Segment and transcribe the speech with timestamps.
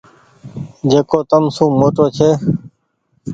[0.89, 2.29] جيڪو تم سون موٽو ڇي۔